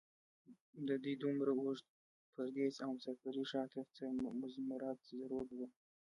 [0.87, 1.85] د دوي دومره اوږد
[2.35, 4.05] پرديس او مسافرۍ شا ته څۀ
[4.41, 5.67] مضمرات ضرور وو